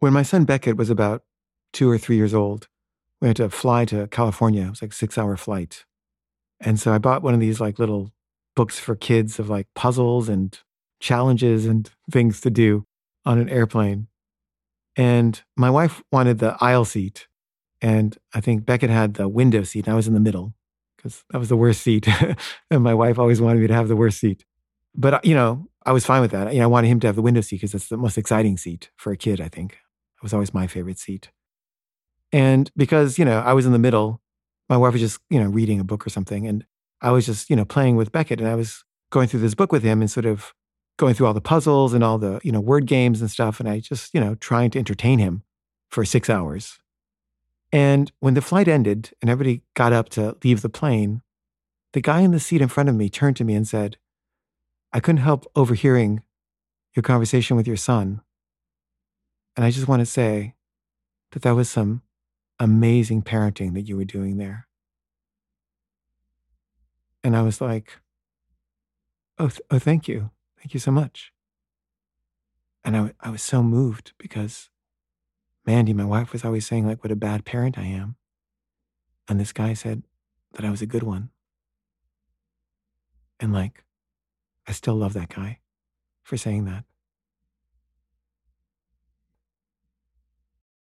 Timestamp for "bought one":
6.98-7.34